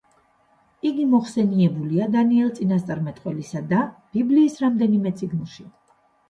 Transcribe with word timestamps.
იგი 0.89 1.03
მოხსენიებულია 1.09 2.07
დანიელ 2.15 2.49
წინასწარმეტყველისა 2.61 3.63
და 3.75 3.83
ბიბლიის 4.17 4.57
რამდენიმე 4.65 5.13
წიგნში. 5.21 5.69